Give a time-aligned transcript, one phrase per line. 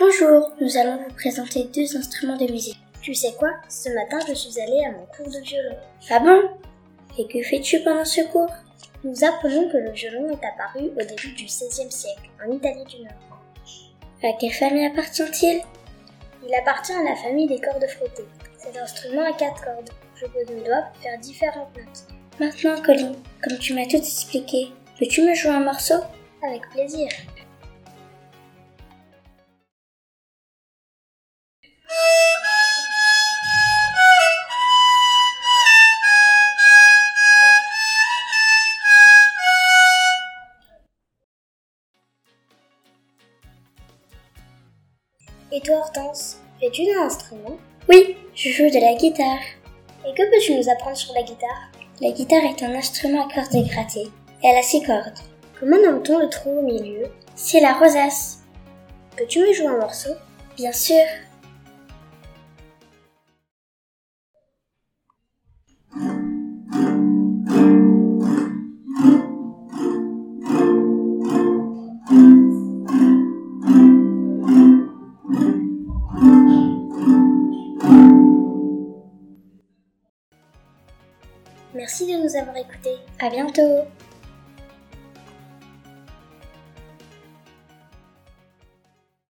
[0.00, 2.78] Bonjour, nous allons vous présenter deux instruments de musique.
[3.02, 3.50] Tu sais quoi?
[3.68, 5.76] Ce matin, je suis allée à mon cours de violon.
[6.08, 6.40] Ah bon?
[7.18, 8.50] Et que fais-tu pendant ce cours?
[9.04, 13.02] Nous apprenons que le violon est apparu au début du XVIe siècle, en Italie du
[13.02, 13.44] Nord.
[14.24, 15.60] À quelle famille appartient-il?
[16.48, 18.24] Il appartient à la famille des cordes frottées.
[18.56, 19.90] Cet instrument a quatre cordes.
[20.14, 22.06] Je pose mes doigts pour faire différentes notes.
[22.40, 23.12] Maintenant, Colin,
[23.42, 25.96] comme tu m'as tout expliqué, peux-tu me jouer un morceau?
[26.42, 27.08] Avec plaisir.
[45.52, 47.56] Et toi, Hortense, fais-tu un instrument?
[47.88, 49.40] Oui, je joue de la guitare.
[50.06, 51.72] Et que peux-tu nous apprendre sur la guitare?
[52.00, 54.08] La guitare est un instrument à cordes grattées.
[54.44, 55.18] Elle a six cordes.
[55.58, 57.10] Comment nomme-t-on le trou au milieu?
[57.34, 58.44] C'est la rosace.
[59.16, 60.10] Peux-tu me jouer un morceau?
[60.56, 61.02] Bien sûr.
[81.74, 82.96] Merci de nous avoir écoutés.
[83.20, 83.86] À bientôt.